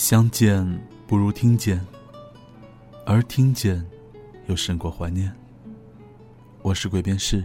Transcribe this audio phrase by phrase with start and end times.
[0.00, 0.66] 相见
[1.06, 1.78] 不如听见，
[3.04, 3.86] 而听见
[4.46, 5.30] 又胜过怀念。
[6.62, 7.44] 我是鬼边士，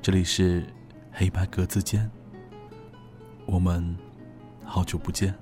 [0.00, 0.66] 这里是
[1.12, 2.10] 黑白格子间，
[3.44, 3.94] 我们
[4.64, 5.34] 好久不见。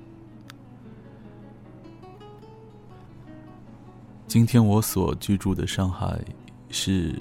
[4.27, 6.21] 今天我所居住的上海
[6.69, 7.17] 是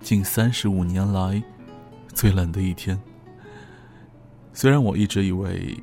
[0.00, 1.40] 近三十五年来
[2.08, 3.00] 最冷的一天。
[4.52, 5.80] 虽然我一直以为。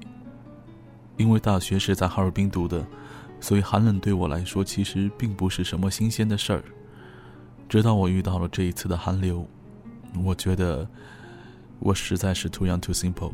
[1.22, 2.84] 因为大学是在哈尔滨读的，
[3.40, 6.64] 所以寒冷对我来说其实并不是什么新鲜的事儿。
[7.70, 9.48] 直到我遇到了这一次的寒流，
[10.24, 10.88] 我觉得
[11.80, 13.32] 我实在是 too young too simple。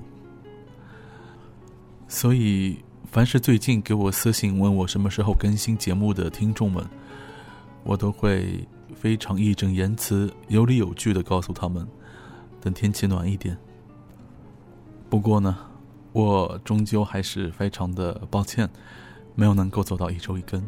[2.08, 6.85] 所以，凡是最近给我私信问我什么时候更新节目的听众们，
[7.84, 11.88] 我都会非常义正言辞、有理有据的告诉他们，
[12.62, 13.57] 等天气暖一点。
[15.10, 15.66] 不过呢。
[16.13, 18.68] 我终究还是非常的抱歉，
[19.36, 20.63] 没有能够做到一周一更。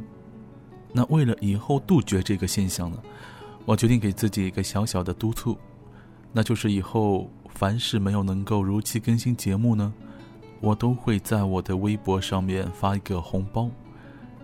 [0.94, 2.98] 那为了以后杜绝这个现象呢，
[3.66, 5.58] 我决定给自己一个小小的督促，
[6.32, 9.92] 那就是以后凡是没有能够如期更新节目呢，
[10.62, 13.70] 我都会在我的微博上面发一个红包。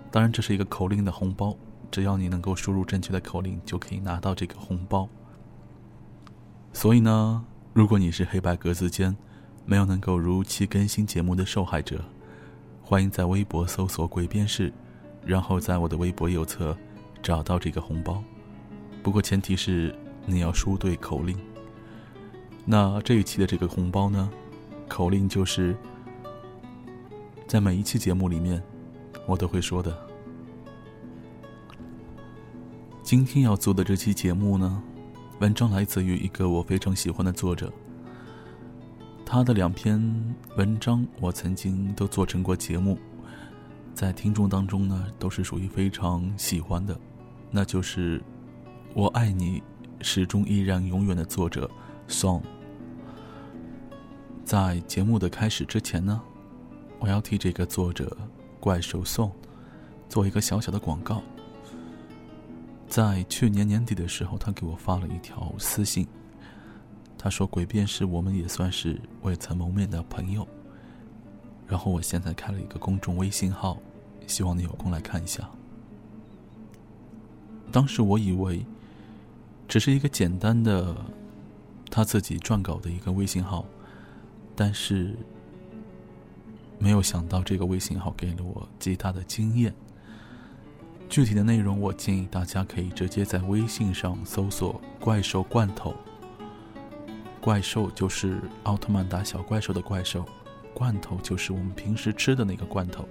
[0.09, 1.55] 当然，这是一个口令的红包，
[1.91, 5.07] 只要你能够输入正确的口令，就可以拿到这个红包。
[6.73, 9.15] 所以呢，如果你是黑白格子间。
[9.65, 11.99] 没有能够如期更新节目的受害者，
[12.83, 14.71] 欢迎在微博搜索“鬼边士”，
[15.25, 16.77] 然后在我的微博右侧
[17.23, 18.23] 找到这个红包。
[19.01, 19.93] 不过前提是
[20.27, 21.35] 你要输对口令。
[22.63, 24.29] 那这一期的这个红包呢，
[24.87, 25.75] 口令就是
[27.47, 28.61] 在每一期节目里面
[29.25, 29.95] 我都会说的。
[33.01, 34.83] 今天要做的这期节目呢，
[35.39, 37.71] 文章来自于一个我非常喜欢的作者。
[39.25, 39.99] 他的两篇
[40.55, 42.97] 文章我曾经都做成过节目，
[43.93, 46.97] 在听众当中呢都是属于非常喜欢的，
[47.49, 48.19] 那就是
[48.93, 49.61] 《我爱你，
[49.99, 51.69] 始终依然永远》的作者
[52.07, 52.43] Song。
[54.45, 56.21] 在节目的开始之前呢，
[56.99, 58.15] 我要替这个作者
[58.59, 59.31] 怪兽 Song
[60.07, 61.23] 做一个小小的广告。
[62.87, 66.07] 在去年年底的时候，他给我发了一条私信。
[67.25, 70.47] 他说：“鬼便是我们也算是未曾谋面的朋友。”
[71.67, 73.79] 然后我现在开了一个公众微信号，
[74.27, 75.49] 希望你有空来看一下。
[77.71, 78.63] 当时我以为
[79.67, 80.95] 只是一个简单的
[81.89, 83.65] 他自己撰稿的一个微信号，
[84.55, 85.15] 但是
[86.77, 89.73] 没有想到这个微信号给了我极大的惊艳。
[91.09, 95.91] 具体的内容，我建议大家可以直接在微信上搜索“怪兽罐头”。
[97.45, 100.25] 怪兽就是奥特曼打小怪兽的怪兽，
[100.73, 103.07] 罐头就是我们平时吃的那个罐头。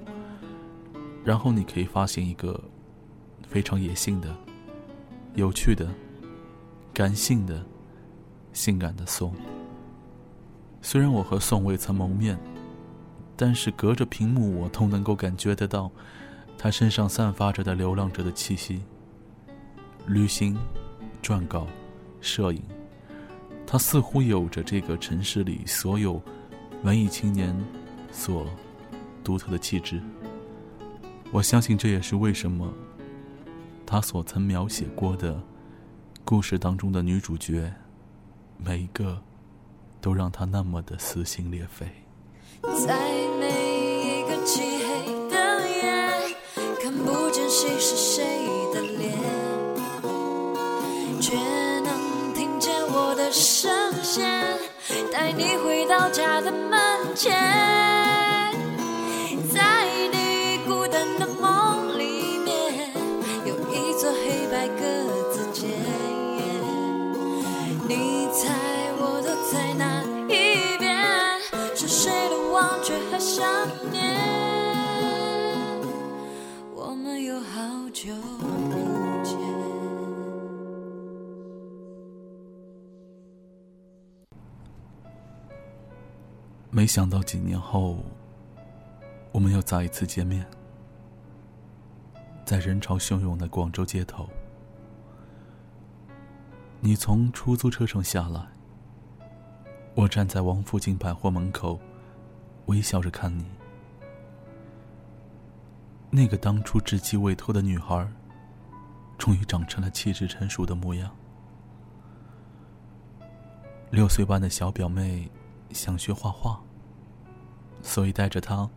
[1.22, 2.60] 然后你可以发现一个
[3.46, 4.36] 非常野性的、
[5.36, 5.88] 有趣的、
[6.92, 7.64] 感性的、
[8.52, 9.32] 性感的宋。
[10.82, 12.36] 虽然我和宋未曾谋面，
[13.36, 15.88] 但是隔着屏幕我都能够感觉得到
[16.58, 18.82] 他身上散发着的流浪者的气息。
[20.08, 20.58] 旅行、
[21.22, 21.68] 撰稿、
[22.20, 22.60] 摄影。
[23.66, 26.22] 他似乎有着这个城市里所有
[26.82, 27.56] 文艺青年
[28.12, 28.46] 所
[29.22, 30.00] 独特的气质。
[31.32, 32.72] 我相信这也是为什么
[33.84, 35.42] 他所曾描写过的
[36.24, 37.72] 故事当中的女主角，
[38.56, 39.20] 每一个
[40.00, 41.86] 都让他那么的撕心裂肺。
[42.86, 42.96] 在
[57.14, 57.32] 前，
[59.52, 62.90] 在你孤单的梦里面，
[63.46, 64.82] 有一座黑白格
[65.32, 65.70] 子间。
[67.86, 68.52] 你猜
[68.98, 70.92] 我躲在哪一边？
[71.76, 73.46] 是谁的忘却和想
[73.92, 73.93] 念？
[86.76, 88.04] 没想到几年后，
[89.30, 90.44] 我们又再一次见面，
[92.44, 94.28] 在人潮汹涌的广州街头。
[96.80, 98.44] 你从出租车上下来，
[99.94, 101.78] 我站在王府井百货门口，
[102.66, 103.46] 微笑着看你。
[106.10, 108.04] 那个当初稚气未脱的女孩，
[109.16, 111.08] 终于长成了气质成熟的模样。
[113.92, 115.30] 六岁半的小表妹。
[115.72, 116.62] 想学画画，
[117.84, 118.68] 所以带着他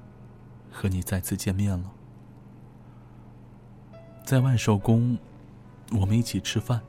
[0.69, 1.92] 和你再次见面了。
[4.24, 5.18] 在万寿宫，
[5.94, 6.81] 我们一起吃饭。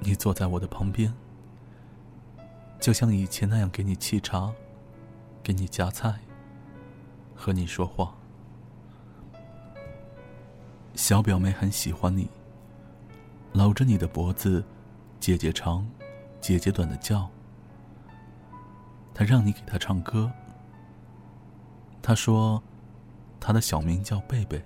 [0.00, 1.14] 你坐在我的旁边，
[2.80, 4.52] 就像以前那样，给你沏茶，
[5.42, 6.18] 给你夹菜，
[7.34, 8.12] 和你说话。
[10.94, 12.28] 小表妹很喜欢你，
[13.52, 14.62] 搂着你的脖子，
[15.20, 15.88] 姐姐长，
[16.40, 17.30] 姐姐短的叫。
[19.14, 20.30] 她让你给她唱歌。
[22.06, 22.62] 他说，
[23.40, 24.62] 他的小名叫贝贝。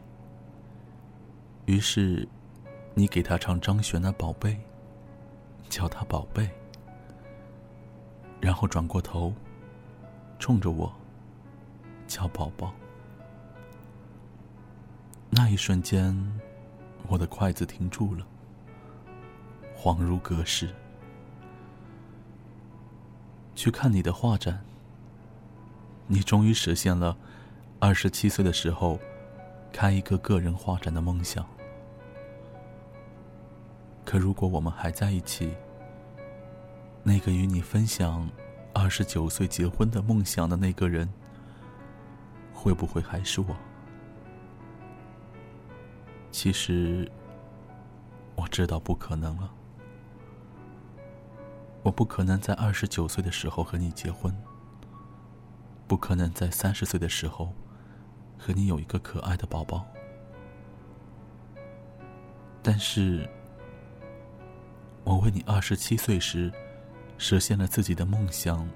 [1.67, 2.29] 于是，
[2.95, 4.55] 你给他唱张悬的《宝贝》。
[5.69, 6.49] 叫他宝贝，
[8.41, 9.35] 然后转过头，
[10.39, 10.91] 冲着我
[12.07, 12.73] 叫宝宝。
[15.29, 16.17] 那一瞬间，
[17.07, 18.27] 我的筷子停住了，
[19.77, 20.75] 恍如隔世。
[23.55, 24.65] 去看你的画展，
[26.07, 27.15] 你终于实现了
[27.81, 28.99] 二十七岁的时候
[29.73, 31.47] 开一个个人画展的梦想。
[34.05, 35.55] 可如果我们还在一起，
[37.05, 38.29] 那个与你分享
[38.75, 41.09] 二十九岁结婚的梦想的那个人，
[42.53, 43.55] 会不会还是我？
[46.33, 47.11] 其实，
[48.35, 49.53] 我知道不可能了。
[51.85, 54.37] 我不可能在二十九岁的时候和你结婚，
[55.87, 57.55] 不可能在三十岁的时候
[58.39, 59.85] 和你有一个可爱的宝宝，
[62.63, 63.29] 但是。
[65.05, 66.53] 我为你二十七岁时
[67.17, 68.69] 实现了自己的梦想，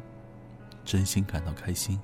[0.83, 2.01] 真心感到开心。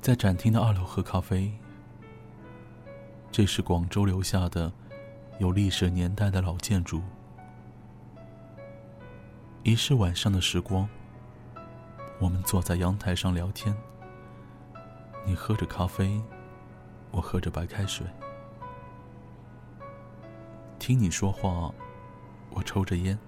[0.00, 1.52] 在展厅的二楼喝咖啡，
[3.30, 4.72] 这是广州留下的
[5.38, 7.02] 有历史年代的老建筑。
[9.62, 10.88] 一是晚上的时光，
[12.18, 13.76] 我们坐在阳台上聊天，
[15.24, 16.20] 你喝着咖啡，
[17.10, 18.06] 我喝着白开水。
[20.78, 21.72] 听你说话，
[22.50, 23.18] 我抽着烟。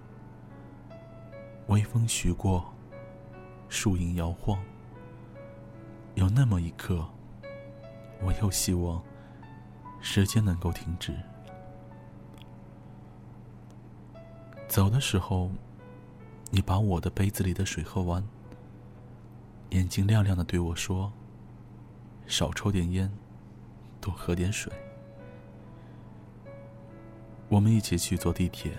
[1.68, 2.64] 微风徐过，
[3.68, 4.58] 树影摇晃。
[6.14, 7.06] 有那么一刻，
[8.20, 9.02] 我又希望
[10.00, 11.14] 时间能够停止。
[14.66, 15.50] 走的时候，
[16.50, 18.26] 你把我的杯子里的水喝完，
[19.70, 21.12] 眼睛亮亮的对我说
[22.26, 23.10] ：“少抽点烟，
[24.00, 24.72] 多喝点水。”
[27.48, 28.72] 我们一起去坐地铁。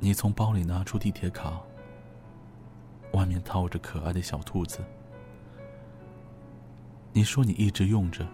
[0.00, 1.60] 你从包里拿出地铁卡，
[3.12, 4.80] 外面套着可爱的小兔子。
[7.12, 8.26] 你说你一直用着，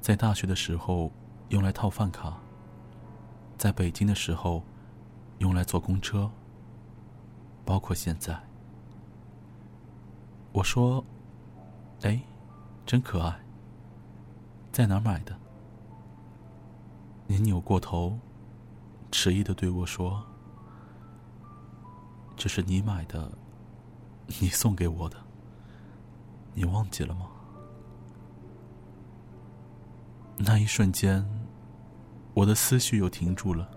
[0.00, 1.12] 在大学的时候
[1.50, 2.38] 用来套饭卡，
[3.58, 4.64] 在北京的时候
[5.38, 6.30] 用来坐公车，
[7.64, 8.40] 包括现在。
[10.52, 11.04] 我说
[12.04, 12.20] ：“哎，
[12.84, 13.34] 真可爱。
[14.70, 15.34] 在哪儿买的？”
[17.26, 18.18] 你扭过头，
[19.10, 20.22] 迟疑的对我说
[22.36, 23.32] ：“这是你买的，
[24.40, 25.16] 你送给我的。
[26.52, 27.26] 你忘记了吗？”
[30.36, 31.26] 那一瞬间，
[32.34, 33.70] 我的思绪又停住了。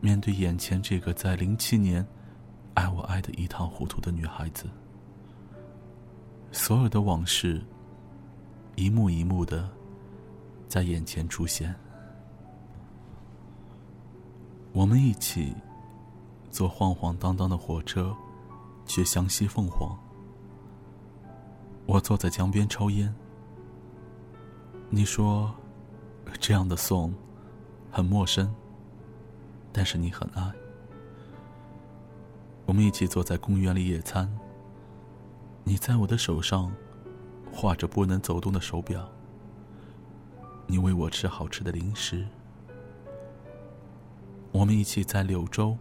[0.00, 2.04] 面对眼前这个在零七年
[2.74, 4.66] 爱我爱的一塌糊涂的女孩子，
[6.54, 7.60] 所有的往事
[8.76, 9.68] 一幕一幕的
[10.68, 11.74] 在眼前出现。
[14.72, 15.52] 我们一起
[16.52, 18.16] 坐晃晃荡荡的火车
[18.86, 19.98] 去湘西凤凰。
[21.86, 23.12] 我坐在江边抽烟。
[24.90, 25.52] 你说
[26.38, 27.12] 这样的送
[27.90, 28.54] 很陌生，
[29.72, 30.52] 但是你很爱。
[32.64, 34.32] 我们一起坐在公园里野餐。
[35.66, 36.70] 你在我的手上
[37.50, 39.08] 画着不能走动的手表。
[40.66, 42.26] 你喂我吃好吃的零食。
[44.52, 45.76] 我们一起在柳州、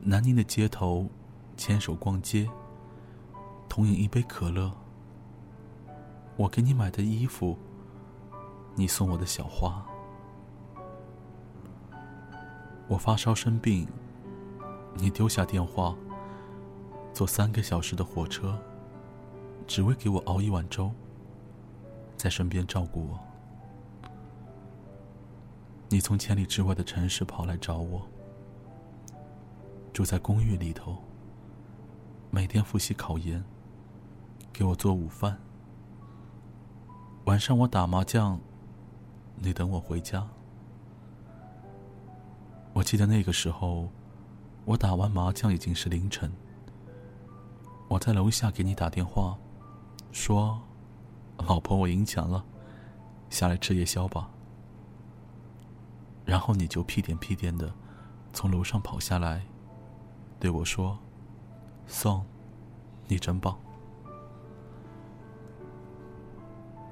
[0.00, 1.08] 南宁的街头
[1.56, 2.48] 牵手逛街，
[3.68, 4.70] 同饮一杯可乐。
[6.36, 7.56] 我给你买的衣服，
[8.74, 9.84] 你送我的小花。
[12.86, 13.88] 我发烧生病，
[14.94, 15.96] 你丢下电话，
[17.14, 18.58] 坐三个小时的火车，
[19.66, 20.90] 只为给我熬一碗粥，
[22.16, 23.18] 在身边照顾我。
[25.88, 28.02] 你从千里之外的城市跑来找我，
[29.92, 30.96] 住在公寓里头，
[32.30, 33.44] 每天复习考研，
[34.52, 35.38] 给我做午饭。
[37.24, 38.40] 晚上我打麻将，
[39.36, 40.26] 你等我回家。
[42.72, 43.88] 我记得那个时候，
[44.64, 46.32] 我打完麻将已经是凌晨。
[47.88, 49.38] 我在楼下给你打电话，
[50.12, 50.60] 说
[51.48, 52.44] ：“老婆，我赢钱了，
[53.30, 54.30] 下来吃夜宵吧。”
[56.24, 57.72] 然后你就屁颠屁颠的
[58.32, 59.44] 从楼上跑下来，
[60.38, 60.98] 对我说
[61.88, 62.24] ：“宋，
[63.08, 63.58] 你真棒。”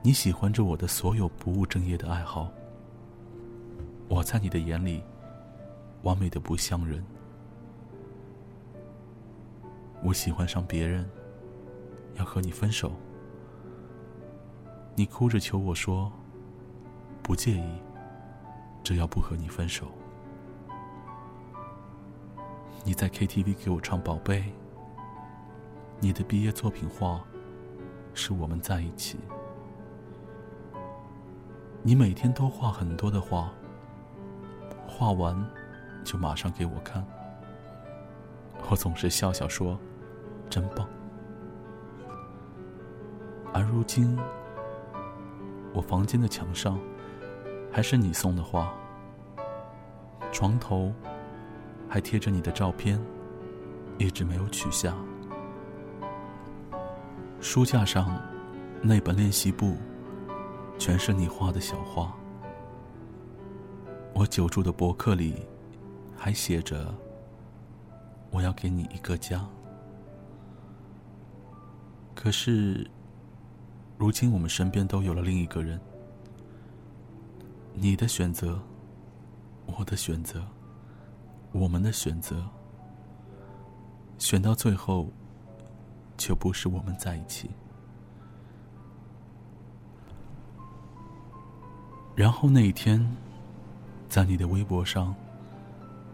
[0.02, 2.50] 你喜欢着我的所有不务正业的爱好，
[4.08, 5.04] 我在你的眼里
[6.02, 7.04] 完美的不像人。
[10.02, 11.08] 我喜欢上别人，
[12.14, 12.90] 要和你分手。
[15.00, 16.12] 你哭着求我说
[17.24, 17.64] ：“不介意，
[18.84, 19.86] 只要不和你分手。”
[22.84, 24.40] 你在 KTV 给我唱《宝贝》，
[26.00, 27.18] 你的毕业作品画
[28.12, 29.18] 是我们在一起。
[31.82, 33.50] 你每天都画很多的画，
[34.86, 35.34] 画完
[36.04, 37.02] 就马上给我看。
[38.68, 39.78] 我总是笑笑说
[40.50, 40.86] ：“真棒。”
[43.54, 44.14] 而如今，
[45.72, 46.78] 我房间的墙上
[47.72, 48.72] 还是你送的画，
[50.32, 50.92] 床头
[51.88, 53.00] 还贴着你的照片，
[53.98, 54.94] 一直没有取下。
[57.40, 58.20] 书架上
[58.82, 59.76] 那本练习簿。
[60.78, 62.10] 全是你画的小花。
[64.14, 65.46] 我久住的博客里，
[66.16, 66.94] 还写着
[68.32, 69.46] ：“我要给你一个家。”
[72.16, 72.90] 可是，
[74.00, 75.78] 如今我们身边都有了另一个人。
[77.74, 78.58] 你的选择，
[79.66, 80.42] 我的选择，
[81.52, 82.42] 我们的选择，
[84.16, 85.06] 选到最后，
[86.16, 87.50] 却不是我们在一起。
[92.14, 93.06] 然后那一天，
[94.08, 95.14] 在你的微博上，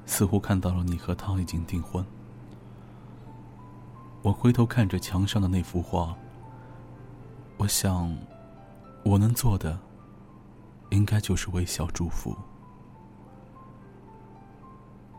[0.07, 2.05] 似乎看到了你和他已经订婚。
[4.23, 6.17] 我回头看着墙上的那幅画，
[7.59, 8.17] 我想，
[9.03, 9.79] 我能做的，
[10.91, 12.37] 应该就是微笑祝福。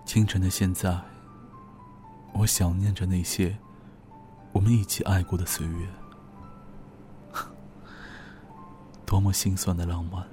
[0.06, 1.00] 清晨的现在，
[2.34, 3.58] 我想念着那些
[4.54, 5.90] 我们一起爱过的岁月，
[9.06, 10.26] 多么心酸的浪漫。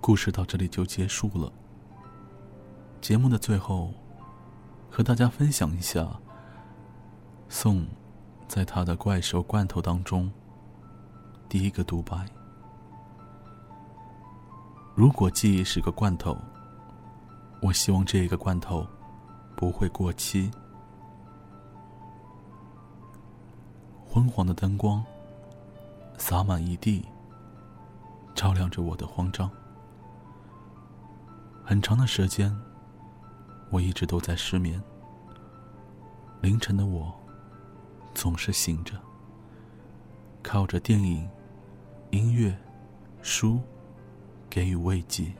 [0.00, 1.52] 故事到这里就结束了。
[3.00, 3.92] 节目的最后，
[4.90, 6.18] 和大家分享一下
[7.48, 7.86] 宋
[8.48, 10.30] 在他的怪兽罐头当中
[11.48, 12.26] 第一个独白：
[14.94, 16.36] 如果记忆是个罐头，
[17.60, 18.86] 我希望这一个罐头
[19.54, 20.50] 不会过期。
[24.04, 25.04] 昏黄的灯光
[26.16, 27.06] 洒满一地，
[28.34, 29.48] 照亮着我的慌张。
[31.62, 32.58] 很长的时间，
[33.70, 34.82] 我一直都在失眠。
[36.40, 37.14] 凌晨的我，
[38.18, 38.94] 总是醒着，
[40.42, 41.30] 靠着电影、
[42.10, 42.52] 音乐、
[43.22, 43.60] 书，
[44.50, 45.32] 给予慰藉。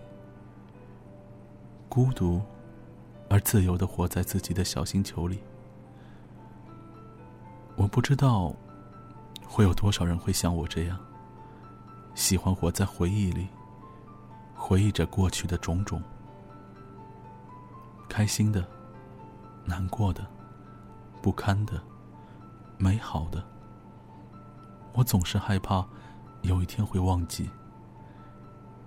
[1.89, 2.41] 孤独，
[3.29, 5.41] 而自由的活在自己的小星球里。
[7.75, 8.55] 我不知道，
[9.45, 10.97] 会有多少人会像我这样，
[12.15, 13.49] 喜欢活在回忆里，
[14.55, 16.01] 回忆着过去的种种。
[18.09, 18.65] 开心的，
[19.65, 20.25] 难过的，
[21.21, 21.83] 不堪的，
[22.79, 23.45] 美好的。
[24.95, 25.87] 我总是害怕
[26.43, 27.51] 有一天会忘记，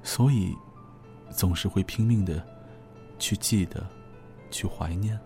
[0.02, 0.56] 所以
[1.30, 2.46] 总是会拼命的
[3.20, 3.86] 去记得，
[4.50, 5.20] 去怀念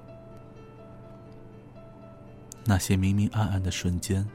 [2.66, 4.28] 那些明明暗暗的瞬间，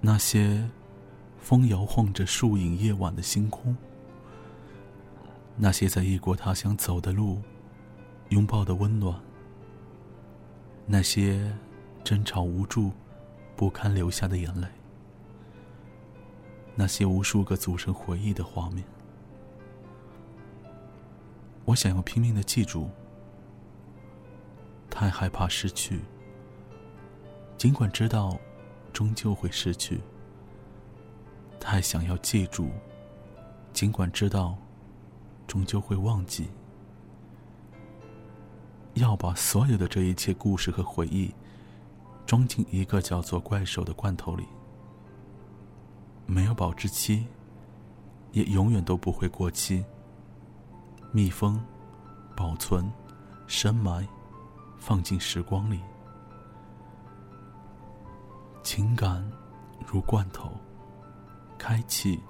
[0.00, 0.66] 那些
[1.38, 3.76] 风摇晃着树影夜晚的星空，
[5.56, 7.42] 那些在异国他乡走的路。
[8.30, 9.18] 拥抱的温暖，
[10.84, 11.50] 那些
[12.02, 12.92] 争吵无助、
[13.56, 14.66] 不堪流下的眼泪，
[16.74, 18.84] 那些无数个组成回忆的画面，
[21.64, 22.88] 我想要拼命的记住。
[24.90, 26.00] 太害怕失去，
[27.56, 28.36] 尽管知道
[28.92, 29.98] 终究会失去；
[31.60, 32.70] 太想要记住，
[33.72, 34.56] 尽管知道
[35.46, 36.48] 终究会忘记。
[38.94, 41.32] 要把所有的这一切故事和回忆，
[42.28, 44.46] 装进一个叫做“怪兽”的罐头里，
[46.26, 47.26] 没有保质期，
[48.32, 49.82] 也永远都不会过期。
[51.10, 51.58] 密封、
[52.36, 52.92] 保存、
[53.46, 54.06] 深埋，
[54.76, 55.80] 放进时光里。
[58.62, 59.26] 情感
[59.86, 60.52] 如罐头，
[61.56, 62.20] 开启，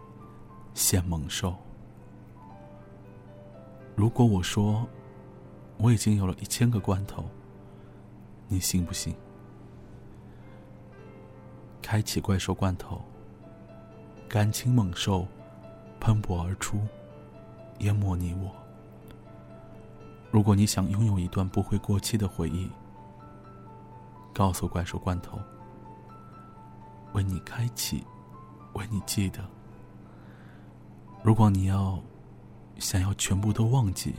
[0.75, 1.57] 现猛兽。
[3.97, 4.89] 如果我说。
[5.81, 7.25] 我已经有了一千个罐头，
[8.49, 9.15] 你信不信？
[11.91, 13.01] 开启怪兽罐头，
[14.29, 15.27] 感情猛兽
[15.99, 16.79] 喷薄而出，
[17.79, 18.53] 淹没你我。
[20.31, 22.71] 如果你想拥有一段不会过期的回忆，
[24.35, 25.41] 告诉怪兽罐头，
[27.15, 28.05] 为你开启，
[28.75, 29.43] 为你记得。
[31.23, 31.99] 如果你要
[32.79, 34.15] 想要全部都忘记，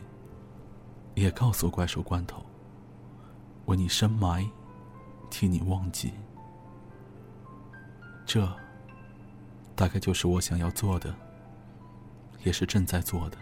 [1.13, 2.43] 也告诉怪兽罐头，
[3.67, 4.43] 为你深埋，
[5.29, 6.11] 替你忘记。
[8.29, 8.47] 这，
[9.75, 11.11] 大概就是我想要做的，
[12.43, 13.37] 也是正在做的。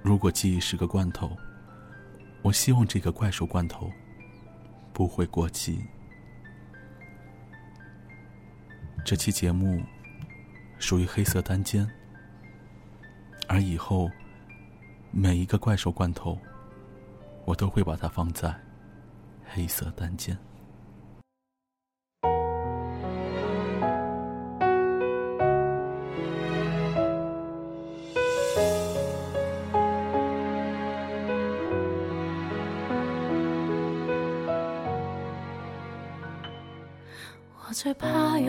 [0.00, 1.36] 如果记忆是个罐头，
[2.40, 3.92] 我希望这个怪兽罐头
[4.94, 5.84] 不会过期。
[9.04, 9.84] 这期节目
[10.78, 11.86] 属于黑色单间，
[13.48, 14.10] 而以后
[15.10, 16.40] 每一个怪兽罐头，
[17.44, 18.58] 我都会把它放在
[19.44, 20.34] 黑色单间。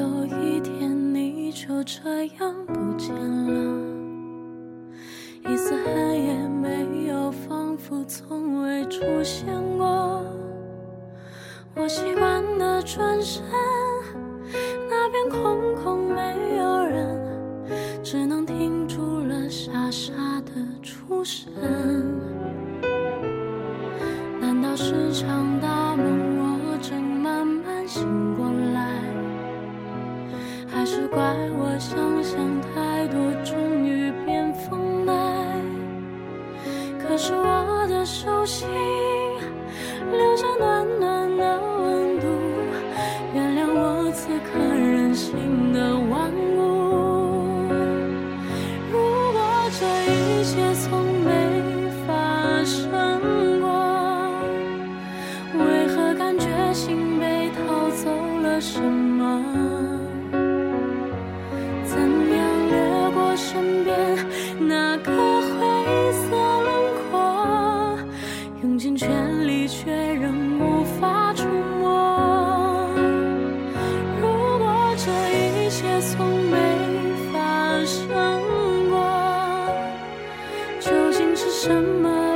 [0.07, 3.53] 有一天你就这样不见了，
[5.49, 9.45] 一丝痕也没有，仿佛从未出现
[9.77, 10.23] 过。
[11.75, 13.43] 我习惯的转身，
[14.89, 17.65] 那边空空没有人，
[18.01, 21.51] 只能停住了傻傻的出神。
[24.39, 25.86] 难道是场大
[31.17, 31.46] 怪
[81.59, 82.26] 什么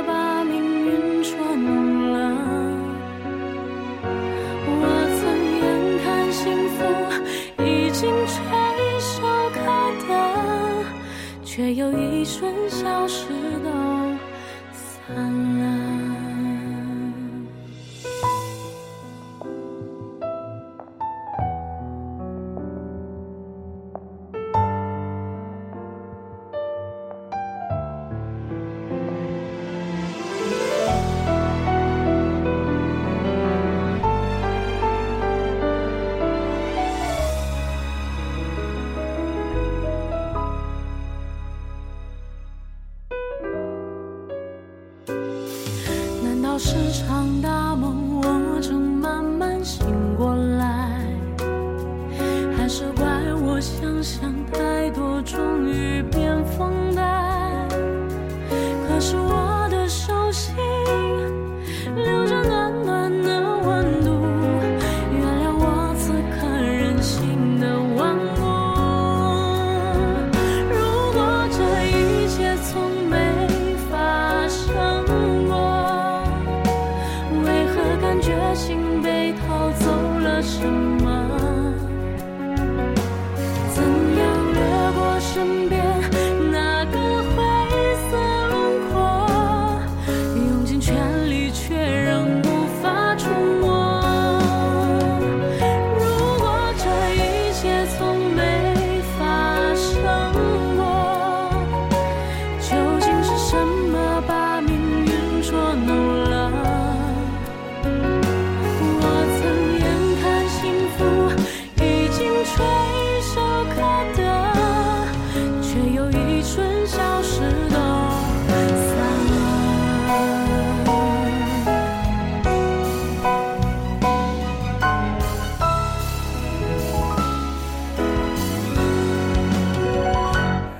[116.44, 118.96] 春消失都散
[119.28, 119.32] 了。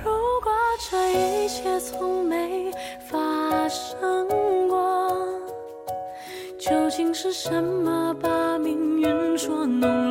[0.03, 0.07] 如
[0.43, 2.71] 果这一切从没
[3.09, 3.17] 发
[3.69, 4.27] 生
[4.67, 4.75] 过，
[6.59, 10.02] 究竟是什么把命运捉弄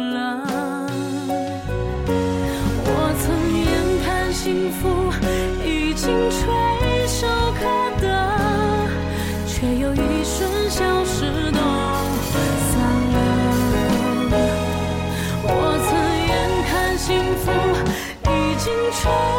[18.93, 19.32] 了？